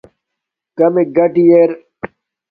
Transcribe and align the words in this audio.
کمک 0.77 1.07
گاٹی 1.15 1.45
ار 1.53 1.69